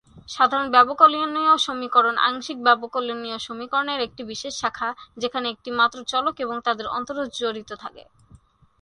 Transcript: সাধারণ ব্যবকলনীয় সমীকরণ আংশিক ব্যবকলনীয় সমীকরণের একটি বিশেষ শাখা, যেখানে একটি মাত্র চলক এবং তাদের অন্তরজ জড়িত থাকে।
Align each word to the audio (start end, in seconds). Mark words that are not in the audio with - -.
সাধারণ 0.29 0.67
ব্যবকলনীয় 0.75 1.53
সমীকরণ 1.65 2.15
আংশিক 2.27 2.57
ব্যবকলনীয় 2.63 3.37
সমীকরণের 3.39 3.99
একটি 4.07 4.21
বিশেষ 4.31 4.53
শাখা, 4.61 4.89
যেখানে 5.17 5.47
একটি 5.49 5.69
মাত্র 5.79 5.97
চলক 6.11 6.35
এবং 6.45 6.55
তাদের 6.67 6.87
অন্তরজ 6.97 7.27
জড়িত 7.39 7.69
থাকে। 7.83 8.03